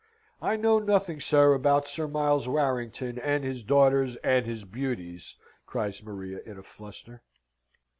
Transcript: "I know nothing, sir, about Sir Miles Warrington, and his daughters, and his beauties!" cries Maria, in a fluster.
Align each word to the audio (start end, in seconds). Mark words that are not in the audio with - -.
"I 0.41 0.55
know 0.57 0.79
nothing, 0.79 1.19
sir, 1.19 1.53
about 1.53 1.87
Sir 1.87 2.07
Miles 2.07 2.47
Warrington, 2.47 3.19
and 3.19 3.43
his 3.43 3.63
daughters, 3.63 4.15
and 4.23 4.47
his 4.47 4.63
beauties!" 4.65 5.35
cries 5.67 6.01
Maria, 6.01 6.39
in 6.43 6.57
a 6.57 6.63
fluster. 6.63 7.21